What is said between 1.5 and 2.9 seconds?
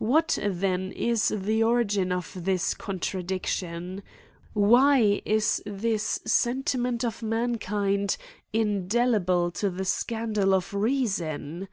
origin of this